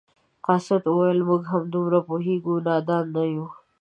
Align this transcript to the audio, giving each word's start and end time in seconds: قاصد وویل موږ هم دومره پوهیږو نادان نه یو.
قاصد 0.45 0.81
وویل 0.87 1.19
موږ 1.29 1.41
هم 1.51 1.63
دومره 1.73 1.99
پوهیږو 2.07 2.53
نادان 2.67 3.05
نه 3.15 3.23
یو. 3.33 3.45